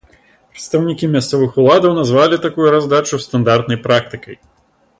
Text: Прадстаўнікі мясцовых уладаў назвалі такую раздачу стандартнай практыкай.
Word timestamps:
Прадстаўнікі 0.53 1.09
мясцовых 1.15 1.59
уладаў 1.63 1.93
назвалі 1.99 2.35
такую 2.45 2.67
раздачу 2.77 3.21
стандартнай 3.27 3.81
практыкай. 3.85 4.35